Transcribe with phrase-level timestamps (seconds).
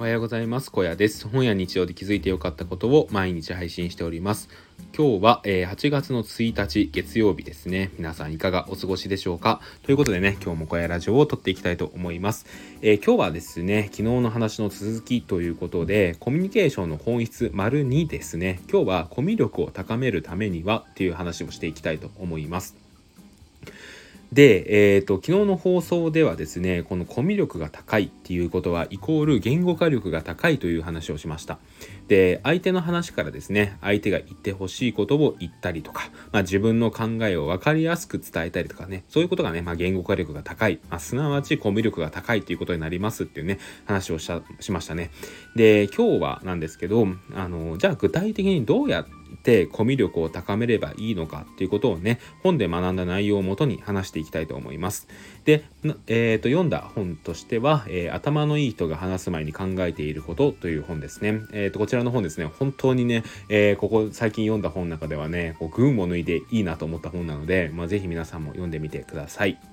[0.00, 0.72] おはようございます。
[0.72, 1.28] 小屋です。
[1.28, 4.48] 本や日常で気づいてよかったことを毎日配信しております。
[4.96, 7.90] 今日は、えー、8月の1日月曜日ですね。
[7.98, 9.60] 皆さんいかがお過ごしでしょうか？
[9.82, 12.46] ということでね今日も小屋ラジオを撮っていきたいと思います、
[12.80, 18.62] えー、今日はですね昨日の話の続きということでコミュニケーションの本質丸2ですね。
[18.72, 22.74] 今日はコミュ力を高めるためにはっていう話をしていきたいと思います。
[24.32, 31.58] で、えーと、昨日の放送ではですねこのコミュ力が高いっていうことはイコール言語化力が高いという話をしました。
[32.06, 44.30] で相手の話からですね相手が言ってほしいことを言ったりとか、まあ、自分の考えを分かりやすく伝えたりとかねそういうことがね、まあ、言語化力が高い、まあ、すなわちコミュ力が高いということになりますっていうね話をし
[44.70, 45.10] ましたね。
[45.56, 55.08] で今日はなんですけどあのじゃあ具体的にどうやっててコミュ力を高めればいいのかっていうことをね本で学んだ内容をもとに話していきたいと思います。
[55.44, 55.64] で、
[56.06, 61.40] えーと、読んだ本としては、えー、頭のいい人が話す前に考えていることという本ですね。
[61.52, 69.69] えーと、こちらの本ですね本当にね、え、ここ最近読んだ本の中ではねこう群を抜いていいなと思った本なので、まあ、ぜひ皆さんも読んでみてください。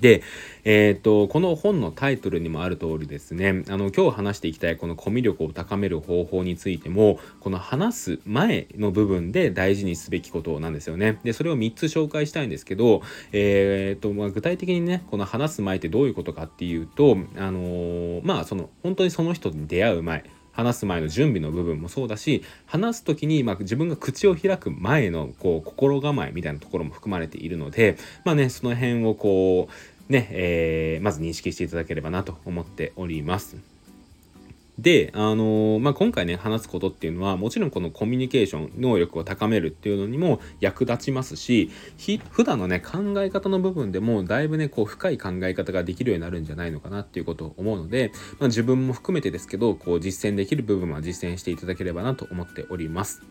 [0.00, 0.22] で、
[0.64, 11.18] えっ、と、この本のタイトルにもある通りですね、あの、今日話していきたいこのコミュ力を高める方法についても、この話す前の部分で大事にすべきことなんですよね。
[11.24, 29.68] で、それを3つ紹介したいんですけど、えっ、と、まあ、具体的にね、この話す前ってどういうことかっていうと、あのー、まあ、その、本当にその人に出会う前、話す前の準備の部分もそうだし話す時に、まあ、自分が口を開く前のこう心構えみたいなところも含まれているのでまあねその辺をこ
[30.08, 33.69] うね、えー、まず認識していただければなと思っております。
[34.80, 41.70] で、あのー、まあ、今回ね、話すことっていうのは、もちろんこのコミュニケーション能力を高めるっていうのにも役立ちますし、
[42.30, 53.22] 普段のね、考え方の部分でも、だいぶね、こう、深い考え方ができるようになるんじゃないのかなっていうことを思うので、まあ、自分も含めてですけど、こう、実践できる部分は実践していただければなと思っております。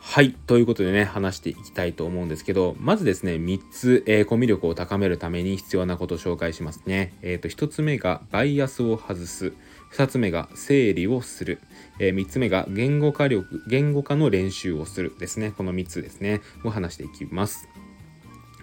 [0.00, 0.32] はい。
[0.46, 7.14] ということでね、話していきたいと思うんですけど、まずですね、3つ、えー、コミュ力を高めるために必要なことを紹介しますね。
[7.20, 9.52] えっ、ー、と、1つ目がバイアスを外す。
[9.92, 11.60] 2つ目が整理をする。
[11.98, 15.52] えー、3つ目が言語化力、言語化の練習をするですね。
[15.56, 17.68] この3つですね、を話していきます。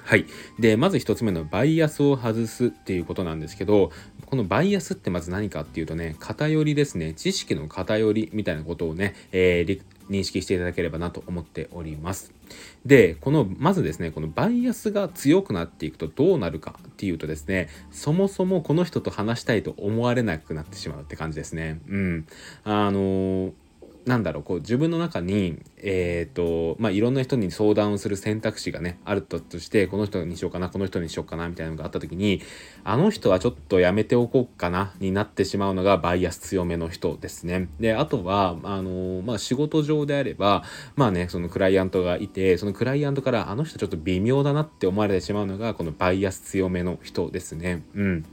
[0.06, 0.28] はい。
[0.60, 3.92] で、まず1つ目のバイアスを外すっていうことなんですけど、
[4.28, 7.14] このバイアスってまず何かっていうとね、偏りですね。
[7.14, 12.34] 知識の偏りみたいなことをね、えー、認識していただければなと思っております。
[12.86, 21.82] で、この、まずですね、このバイアスが強くなっていくとどうなるかっていうとですね、そもそもこの人と話したいと思われなくなってしまうって感じですね。
[21.88, 22.28] うん。
[22.64, 23.52] あのー
[24.06, 32.42] なんだろうこう自分の中にえっ、ー、とまあいろんな人に相談をする選択肢がねあるとしてこの人にしようかなこの人にしようかなみたいなのがあった時に
[32.84, 37.68] あの人はちょっとやめておこうかなになってしまうのがバイアス強めの人ですね。
[37.80, 40.64] であとはあのまあ仕事上であれば
[40.96, 47.84] まあねそのクライアントがいてそのクライアントからあの人ちょっと微妙だなって思われてしまうのがこのバイアス強めの人ですね。
[47.96, 48.26] うん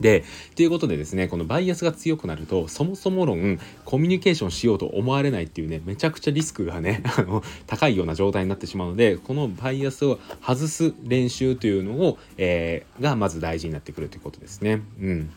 [0.00, 0.24] で、
[0.56, 14.82] ということでですね、このバイアスが強くなると、そもそも論、コミュニケーションしようと思われないっていうね、めちゃくちゃリスクがね、 あの、高いような状態になってしまうので、このバイアスを外す練習というのを、えー、がまず大事になってくるということですね。
[15.00, 15.30] うん。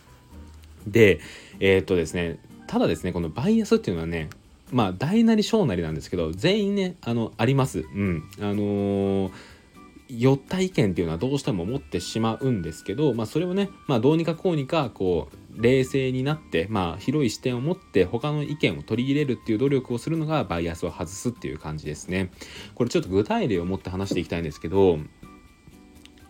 [0.88, 1.20] で、
[1.60, 4.30] えー、っとですね、ただですね、このバイアスっていうのはね、
[4.72, 7.80] まあ、大なり小なりなんですけど、全員ね、あの、あります。
[7.80, 8.24] うん。
[8.40, 9.32] あのー
[10.10, 22.32] 寄った意見っていうのはどうしても持ってしまうんですけど、まあ、それをね、まあ、どうにかこうにかこう冷静になって、まあ、広い視点を持って他の意見を取り入れるっていう努力をするのがバイアスを外すっていう感じですね。
[22.76, 25.00] これちょっと具体例を持って話していきたいんですけど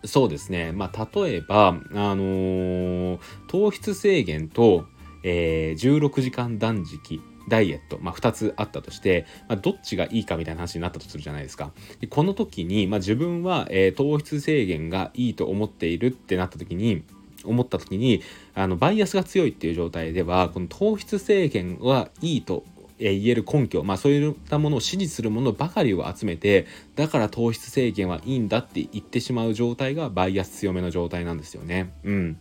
[0.04, 1.72] そうですね、まあ、例えば、あ
[2.14, 3.18] のー、
[3.48, 4.86] 糖質制限と、
[5.22, 11.72] えー、16時間断食ダイエット、まあ、2つあったとして、まあ、どっちがいいかみたいな話になったとするじゃないですか。
[12.00, 17.02] でこの時に、まあ、自分は、えー、糖質制限がいいと思っているってなった時に
[17.44, 18.22] 思った時に
[18.54, 22.64] あのバイアスが強いっていう状態ではこの糖質制限はいいと
[22.98, 26.66] 言える根拠、まあ、そういったものを支持するものばかりを集めて
[26.96, 31.92] だから糖質制限はいいんだって言ってしまう状態がバイアス強めの状態なんですよね。
[32.02, 32.38] うん、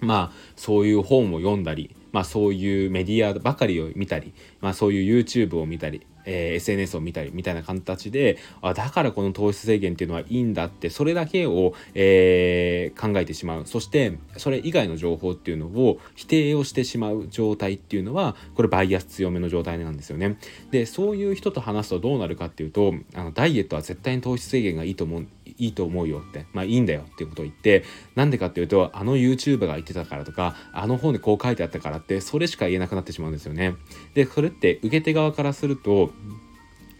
[0.00, 20.38] まあそういう本を読んだりまあ、そういうメディアばかりを見たり、まあ、そういう YouTube を見たり、えー、SNS を見たりみたいな形であだからこの糖質制限っていうのはいいんだってそれだけを、えー、考えてしまうそしてそれ以外の情報っていうのを否定をしてしまう状態っていうのはこれバイアス強めの状態なんですよね。
[20.70, 25.26] でそういう人と話すとどうなるかっていうとあのダイエットは絶対に糖質制限がいいと思う
[25.58, 27.84] いいと思うよってまあいいんだよっていうことを言って
[28.14, 33.74] なんでかっていうとあの YouTuber が言ってたからとかあの本でこう書いてあったからってそれしか言えなくなってしまうんですよね。
[34.14, 36.12] でそれって受け手側からすると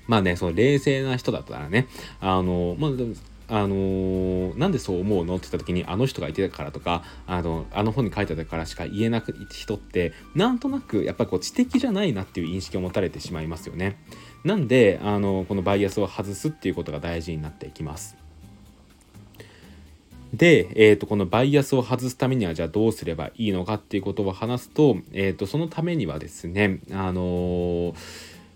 [0.06, 1.88] まあねその冷静な人だったらね
[2.20, 2.90] あのまあ
[3.46, 13.98] あのー、なんでそう思うのって言った時にあの人が言ってたからとかあのあの本に書いてたからしか言えなく人ってなんとなくやっぱりこう知的じゃないなっていう認識を持たれてしまいますよね。
[14.44, 18.23] なんであのこのバイアスを外すっていうことが大事になっていきます。
[20.36, 27.94] で、えーと、このバイアスを外すためにはじゃあどうすればいいのかっていうことを話すと,、えーと、そのためにはですねあのー、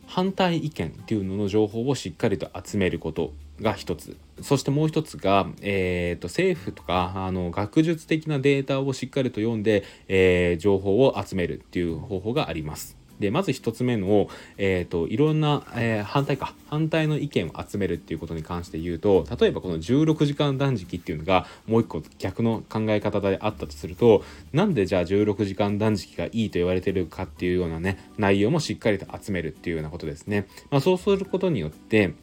[0.07, 12.98] 反対意見っていうのの情報をしっかりと集めることが一つそしてもう一つが、えーと、政府とかあの学術的なデータをしっかりと読んで、えー、情報を集めるっていう方法があります。
[13.21, 24.23] でまず1つ目の、えーと、いろんな、えー、反対か反対の意見を集めるっていうことに関して言うと例えばこの16時間断食っていうのがもう一個逆の考え方であったとすると
[24.53, 30.47] なんでじゃあ16時間断食がいいと言われてるかっていうようなね内容もしっかりと集めるっていうようなことですね。
[30.71, 32.15] まあ、そうすることによって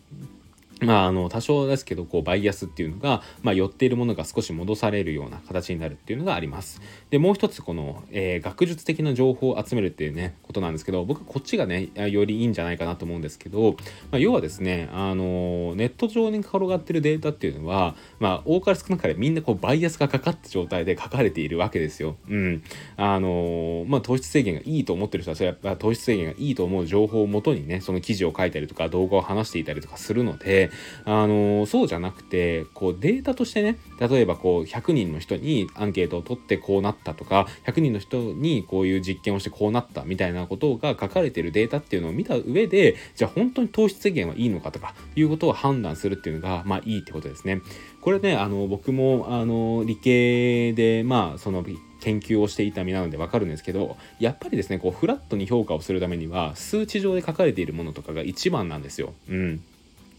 [0.82, 6.82] まあ、あの多少ですけどこうバイアスっていうのが、まあ、寄っているものが少し戻されるような形になるっていうのがあります。
[7.10, 13.78] でもう一つこの、えー、学術的な情報を集めるっていうねことなんですけど僕こっちがねよりいいんじゃないかなと思うんですけど、
[14.12, 22.18] まあ、要はですねあのネット上に転がってるデータっていうのは、まあ、多かれ少なかれみんなこうバイアスがかかった状態で書かれているわけですよ。
[22.30, 22.64] うん、
[22.98, 30.72] あのまあ、糖質制限がいいと思ってる人はそれは糖質制限がいいと思う情報をもとにねその記事を書いたりとか動画を話していたりとかするので
[31.06, 47.62] あのそうじゃなくてこうデータとしてね例えばこう100人の人にアンケートを取ってこうなったとか100人の人にこういう実験をしてこうなったみたいなことが書かれてるデータっていうのを見た上でじゃあ本当に糖質制限はいいのかとかいうことを判断するっていうのがまあいいってことですね。
[48.02, 51.66] これねあの僕もあの理系でまあその
[52.06, 59.14] 研究をしていた身なのでわかるんですけどやっぱりですねこうフラットに評価をするためには数値上で書かれているものとかが一番なんですよ。
[59.28, 59.64] うん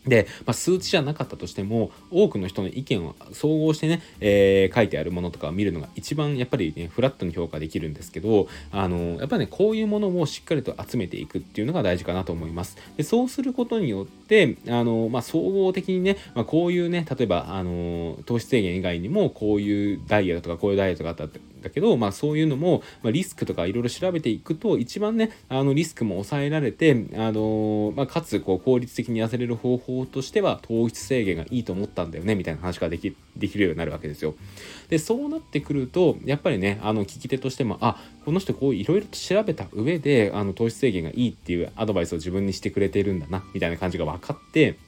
[0.06, 12.76] で、まあ、数値じゃなかったとしても多くの人の意見を総合してね、えー、書いてあるものとかを見るのが一番やっぱりねフラットに評価できるんですけどあのやっぱりねこういうものをしっかりと集めていくっていうのが大事かなと思います。
[12.96, 34.34] でそうすることによってあの、まあ、総合的にね、まあ、こういうね例えばあの糖質制限以外にもこういうダイエットとかこういうダイエットがあったってだけど、まあ、そういうのも、まあ、リスクとかいろいろ調べていくと一番ねあのリスクも抑えられて、あのまあ、かつこう効率的に痩せれる方法としては糖質制限がいいと思ったんだよねみたいな話ができできるようになるわけですよ。
[34.88, 44.78] でそうなってくるとやっぱりねあの聞き手としてもあこの人こういろいろと調べた上であの糖質制限がいいっていうアドバイスを自分にしてくれているんだなみたいな感じが分かって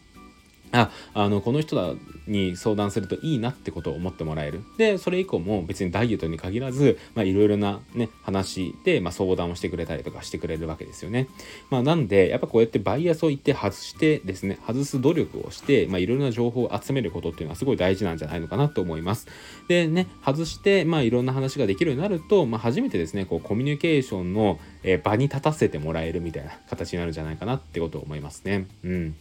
[0.72, 1.94] ああのこの人だ
[2.26, 4.62] に相談するといいなってことを思ってもらえる。
[4.76, 11.28] でそれ以降も別にダイエットに限らずいろいろな、ね、話で、まあ、相談をしてくれたりとかしてくれるわけですよね、
[11.70, 19.26] まあ、なんでやっぱこうやってバイアスを言って外してですね外す努力をしていろいろな情報を集めることっていうのはすごい大事なんじゃないのかなと思います。
[19.68, 24.58] でね外してまあいろんな話ができるようになると、まあ、初めてですねこうコミュニケーションの、
[25.04, 28.66] 場に立たせてもらえるみたいな形になるんじゃないかなってことを思いますね。
[28.84, 29.16] うん。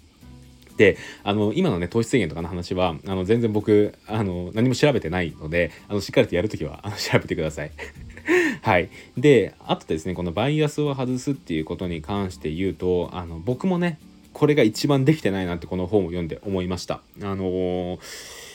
[0.78, 7.72] であの今のね糖質制限とかの話はあの全然僕あの何も調べてないのであのしっかりとやるときはあの 調べてください。
[8.62, 8.90] はい。
[9.18, 14.00] で、あとですね、このバイアスを外すっていうことに関して言うと、あの僕もね、
[14.34, 17.02] これが一番できてないなってこの本を読んで思いました。
[17.22, 18.47] あのー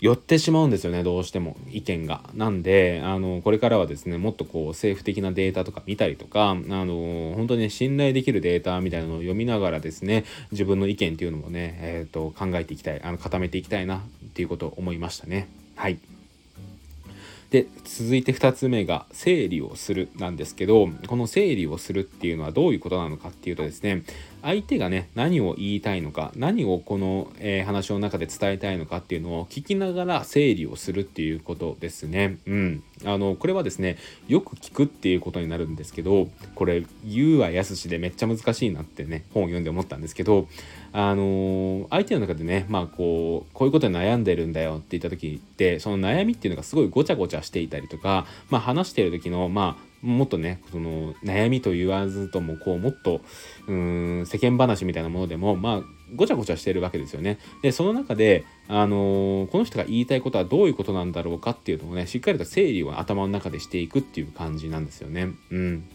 [0.00, 2.22] 寄ってしまうんですよねどうしても意見が。
[2.34, 14.00] なんであのこれからはですねもっとこう政府的なデータとか見たりとかあの本当に、ね、信頼できるデータみたいなのを読みながらですね自分の意見っていうのもね、えーと、考えていきたいあの固めていきたいなっ
[14.34, 15.48] ていうことを思いましたね。
[15.74, 15.98] はい
[17.50, 24.02] で続いて2つ目が整理をするなんですけどこの整理をするっていうのはどういうことなのかっていうとですね
[24.42, 32.38] 相手がね何を言いたいのか何をこの、えー、話の中で伝えたいのかっていうのを聞きながら整理をするっていうことですね。
[32.46, 40.48] うん、あのこれはですねよく聞くっていうことになるんですけどこれ言うはやすしでめっちゃ難しいなってね本を読んで思ったんですけど
[40.92, 53.20] あの相手の中でねまあこうこういうことに悩んでるんだよって言った時ってその悩みっていうのがすごいごちゃごちゃしていたりとか、まあ、話してる時のまあもっとねその悩みと言わずともこうもっと
[53.66, 55.82] うん世間話みたいなものでもまあ
[56.14, 57.38] ごちゃごちゃしてるわけですよね。
[57.62, 65.28] でその中で、あのー、この人が言いたいことはどういうことなんだろうかっていうのをねしっかりと整理を頭の中でしていくっていう感じなんですよね。
[65.50, 65.88] うん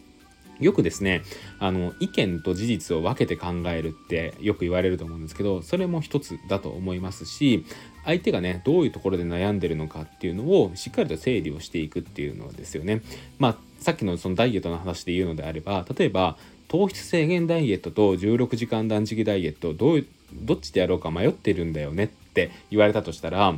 [0.60, 1.24] よくですね
[1.60, 7.66] あの意見と事実を分けて考えるってよく言われると思うんですけどそれも一つだと思いますし
[8.06, 13.02] 相手がねどういうところで悩んでるのかっていうのをしっかりと整理をしていくっていうのですよね。
[13.40, 23.56] まあさっきのそのダイエットの話で言うのであれば例えば糖質制限ダイエットと16時間断食ダイエットどうどっちでやろうか迷ってるんだよねって言われたとしたら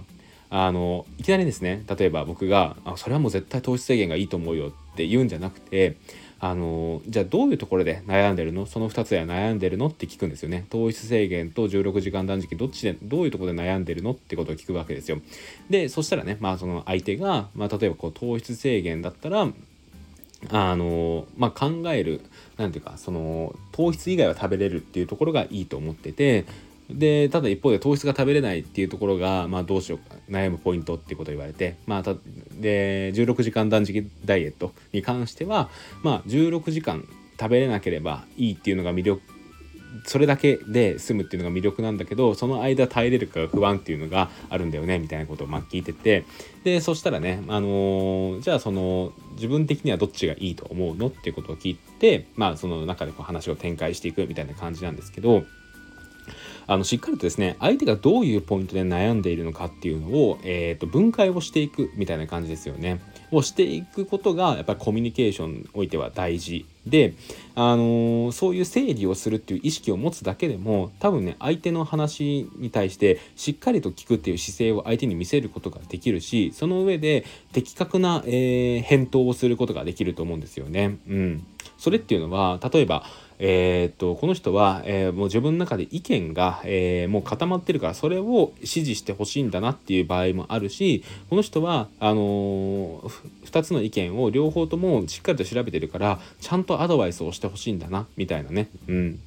[0.49, 5.95] あのいきなりですね例えば僕があ「それはもう絶対糖質制限がいいと思うよ」って言うんじゃなくて
[6.39, 8.65] あのじゃあどういうところで悩んでるの？
[8.65, 9.87] その2つで悩んでるの？
[9.87, 10.65] って聞くんですよね。
[10.69, 14.11] 糖質制限と16時間断食どっちでどういうところで悩んでるの？
[14.11, 15.21] ってことを聞くわけですよ。
[15.69, 19.49] でそしたらねまあその相手が、まあ、例えばこう糖質制限だったら
[20.49, 22.21] あのまあ、考える
[22.57, 26.45] 何ていうかその糖質以外は食べれるっていうところがいいと思ってて
[26.89, 32.13] でただ一方で糖質が食べれないっていうところが、まあ、どうしようか悩むポイントっていうことを言われて、まあ、た
[32.59, 35.69] で16時間断食ダイエットに関しては、
[36.03, 37.07] まあ、16時間
[37.39, 39.21] 食べれなければいいっていうのが魅力
[40.05, 46.25] それだけで済むっていうのが魅力なんだけどその間耐えれるかが不安っていうのがあるんだよねみたいなことをま聞いてて
[46.63, 55.43] でそしたらね、あのー、じゃあその自分的にはどっちがいいと思うのっていうことを聞いてまあその中でこう話を展開していくみたいな感じなんですけど。
[56.67, 63.01] あのしっかりとですね相手がどういうポイントで悩んでいるのかっていうのを、えーと、分解をしていくみたいな感じですよね。
[63.31, 67.15] をしていくことがやっぱりコミュニケーションにおいては大事で、
[67.55, 80.99] あのー、そういう整理をするっていう意識を持つだけでも多分ね相手の話に対してしっかりと聞くっていう姿勢を相手に見せることができるしその上で的確な、えー、返答をすることができると思うんですよね。
[81.07, 83.03] うん、それっていうのは例えば
[83.39, 93.01] えー、っとこの人は、えー、もう自分の中で意見が、えー、もう固まってるからそれを支持してほしいんだなっていう場合もあるしこの人はあの
[93.45, 98.69] 2つの意見を両方ともしっかりと調べてるからちゃんとアドバイスをしてほしいんだなみたいなね。
[98.87, 99.19] うん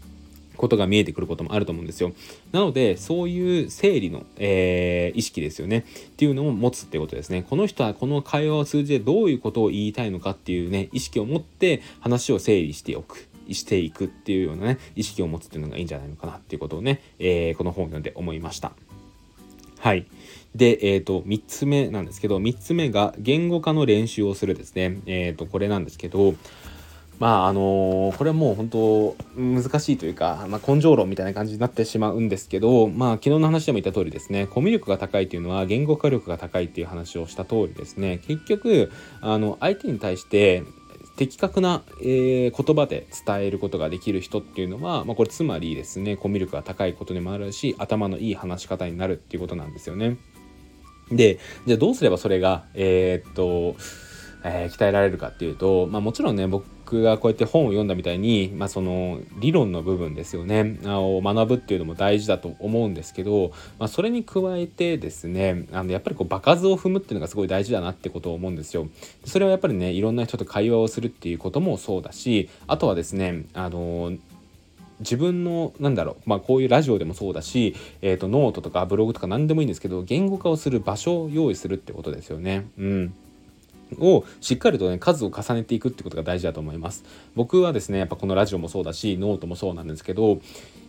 [0.59, 2.13] ことが見えてくることもあると思うんですよ。
[2.53, 7.47] なのでそういう整理の、えー、意識ですよねっていうのを持つってことですね。
[7.49, 13.28] この人はこの会話を通じてどういうことを言いたいのかっていうね意識を持って話を整理しておく。
[13.55, 18.73] していくっていうようなね意識を持つっていうのがいいんじゃないのかなっていうことをね、えー、この本を読んで思いました。
[19.79, 20.07] はい。
[20.55, 25.01] で、えーと、3つ目なんですけど3つ目が言語化の練習をするですね。
[25.07, 26.35] えーと、これなんですけど
[27.19, 40.63] まああのー、これはもう本当難しいというか、まあ、根性論みたいな感じになってしまうんですけど、まあ、昨日の話でも言った通りですねコミュ力が高いというのは言語化力が高いっていう話をした通りですね結局あの相手に対して
[41.19, 50.17] 的確な、えー、言葉で伝えることができる人っていうのは、まあ、これつまりですねコミュ力が高いことでもあるし頭のいい話し方になるっていうことなんですよね。
[51.11, 53.77] でじゃあどうすればそれがえー、っと
[54.45, 56.65] えー、鍛えられるかっていうと、まあ、もちろんね僕
[56.97, 68.89] がこうやって本を読んだみたいに、まあ、その理論の部分ですよねを学ぶっていうのも大事だと思うんですけど、まあ、それに加えてですねあのやっぱりこう場数を踏むっていうのがすごい大事だなってことを思うんですよ。
[69.25, 74.13] それはやっぱりねいろんな人と会話をするっていうこともそうだしあとはですねあの
[75.01, 82.67] 自分のなんだろうまあこういうラジオでもそうだし、えー、とノートとかブログとか何でもいいんですけど言語化をする場所を用意するってことですよね。
[82.79, 83.15] うん
[83.99, 87.05] をしっかりとね数を重ねていくってことが大事だと思います。
[87.35, 90.41] 僕はですねやっぱこのラジオもそうだしノートもそうなんですけど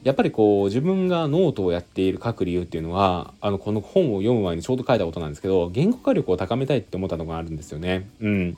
[0.03, 8.09] やっぱりこう自分がノートをやっている書く理由っていうのはあのこの本を読む前にちょうど書いたことなんですけど言語化力を高めたいって思ったのがあるんですよね。
[8.21, 8.57] うん。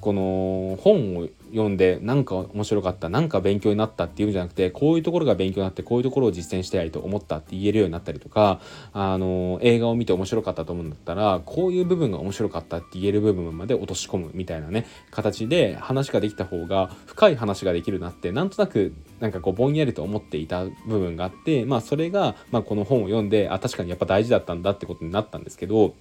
[0.00, 8.60] この本を読んでなんか面白かったなんか勉強になったっていうんじゃなくてこういうところが勉強になってこういうところを実践したいと思ったって言えるようになったりとか
[8.92, 25.94] あの映画を見て面白かったと思うんだったらこういう部分が面白かったって言える部分まで落とし込むみたいなね形で話ができた方が深い話ができるなってなんとなくなんかこうぼんやりと思っていた部分があってまあそれが、まあ、この本を読んであ確かにやっぱ大事だったんだってことになったんですけど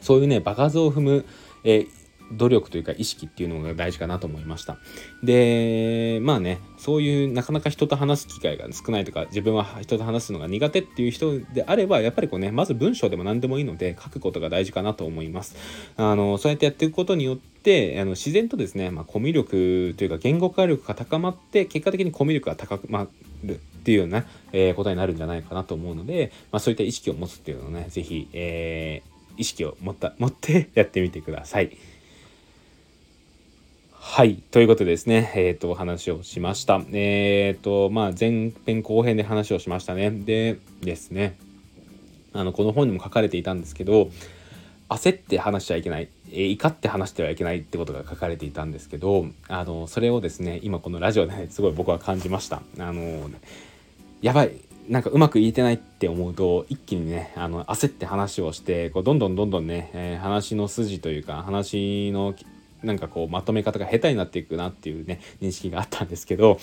[0.00, 1.26] そういうね場数を踏む、
[1.64, 1.99] えー
[2.32, 4.78] 努力というか意識っていうのが大事かなと思いました
[5.22, 15.56] でまあねそういうなかなか人と話す機会が少ないとか自分は人と話すのが苦手っていう人であればやっぱりこうねまず文章でも何でもいいので書くことが大事かなと思います
[15.96, 23.06] あのそうやってやっていくことによってあの自然とですね、まあ、コミュ力というか言語化力が高まって結果的にコミュ力が高ま
[23.44, 31.76] るっていうような、えー、ことになるんじゃないかなと思うので、まあ、そういった意識を持つっていうのをね是非、えー、意識を持った持ってやってみてください。
[34.02, 34.36] はい。
[34.36, 36.80] ということでですね、えっ、ー、と、お話をしました。
[36.90, 40.10] えっ、ー、と、まあ、前編後編で話をしましたね。
[40.10, 41.36] でですね、
[42.32, 44.10] あの、この本にも書かれていたんですけど、
[44.88, 52.62] 焦って話しちゃいけない、えー、怒って話してはいけないってことが書かれていたんですけど、あの、それをですね、今このラジオで、ね、すごい僕は感じました。
[52.78, 53.30] あの、
[54.22, 54.52] やばい、
[54.88, 62.34] なんかうまく言えてないって思うと一気にねあの焦って話をしてこうどんどんどんどんね、えー、話の筋というか話の
[62.82, 66.58] なんかこうまとめ方が下手になっていくなっていうね認識があったんですけど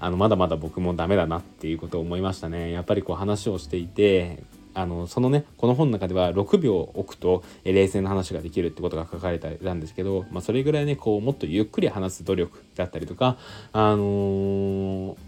[0.00, 2.70] あのまだまだ僕もダメだなっていうことを思いましたね。
[2.70, 4.42] やっぱりこう話をしていて
[4.74, 13.36] あのそのねこの本の中では6秒置くと冷静な話ができるってことが書かれたんですけど、まあ、それぐらいねこうもっとゆっくり話す努力だったりとか
[13.72, 15.27] あのー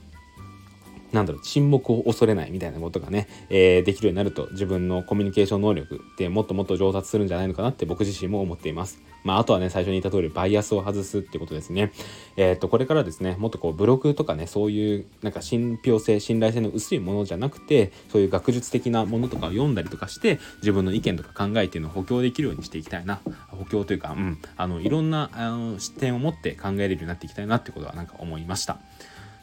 [1.13, 9.01] なんだろう沈黙を恐れないみたいなことがね、えー、できるようになると自分のコミュニケーション能力ってもっともっと上達するんじゃないのかなって僕自身も思っています。
[9.23, 11.93] まあ、あとはね最初に言った通りバイアスを外すってことですね。
[12.37, 28.79] えー、っとこれからですねもっとこうブログとかねそういうなんか信憑性信頼性の薄いものじゃなくてそういう学術的なものとかを読んだりとかして自分の意見とか考えっていうのを補強できるようにしていきたいな補強というか、うん、あのいろんなあの視点を持って考えれるようになっていきたいなってことはなんか思いました。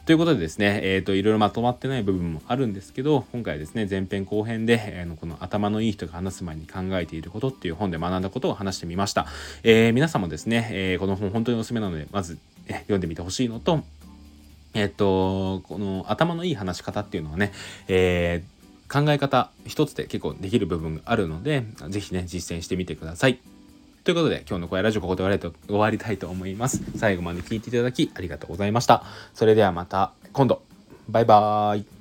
[0.08, 9.26] ということでですね、えっ、ー、と、いろいろまとまってない部分もあるんですけど、今回ですね、前編後編で、えー、この頭のいい人が話す前に考えていることっていう本で学んだことを話してみました。
[9.64, 12.38] えー、皆さんもですね、えー、この本本当におすすめなので、まず、
[12.68, 13.84] え読んでみてほしいのと、
[14.72, 17.52] えっ、と、この頭のいい話し方っていうのはね、
[17.88, 23.40] えー、考え方一つで結構できる部分があるので、是非ね、実践してみてください。
[24.08, 26.82] ということで、今日の声ラジオここで終わりたいと思います。
[26.96, 29.04] 最後まで聞いていただきありがとうございました。
[29.34, 30.62] それではまた今度。
[31.10, 31.97] バイバーイ。